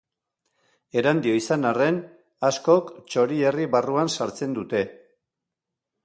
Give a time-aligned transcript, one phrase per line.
[1.01, 1.99] Erandio izan arren,
[2.49, 4.81] askok Txorierri barruan sartzen dute.